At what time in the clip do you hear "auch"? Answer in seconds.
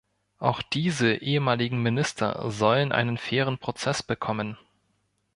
0.39-0.63